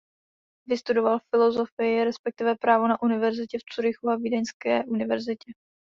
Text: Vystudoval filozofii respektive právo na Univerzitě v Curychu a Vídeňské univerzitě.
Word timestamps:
Vystudoval 0.67 1.19
filozofii 1.29 2.03
respektive 2.03 2.55
právo 2.55 2.87
na 2.87 3.01
Univerzitě 3.03 3.59
v 3.59 3.63
Curychu 3.75 4.09
a 4.09 4.15
Vídeňské 4.15 4.83
univerzitě. 4.83 5.51